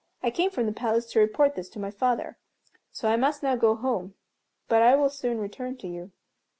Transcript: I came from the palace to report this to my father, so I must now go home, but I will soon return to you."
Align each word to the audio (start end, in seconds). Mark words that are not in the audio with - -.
I 0.23 0.31
came 0.31 0.49
from 0.49 0.65
the 0.65 0.71
palace 0.73 1.05
to 1.11 1.19
report 1.19 1.53
this 1.53 1.69
to 1.69 1.79
my 1.79 1.91
father, 1.91 2.39
so 2.91 3.07
I 3.07 3.17
must 3.17 3.43
now 3.43 3.55
go 3.55 3.75
home, 3.75 4.15
but 4.67 4.81
I 4.81 4.95
will 4.95 5.11
soon 5.11 5.37
return 5.37 5.77
to 5.77 5.87
you." 5.87 6.11